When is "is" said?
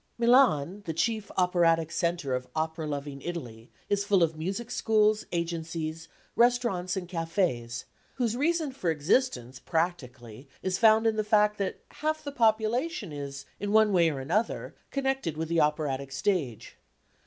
3.87-4.03, 10.63-10.79, 13.13-13.45